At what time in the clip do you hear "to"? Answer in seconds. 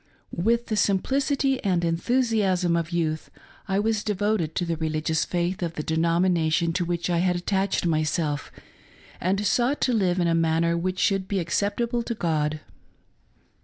4.55-4.65, 6.73-6.85, 9.81-9.93, 12.01-12.15